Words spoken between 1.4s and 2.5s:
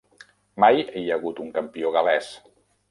un campió gal·lès.